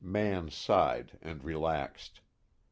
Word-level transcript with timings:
Mann 0.03 0.49
sighed 0.49 1.19
and 1.21 1.43
relaxed. 1.43 2.21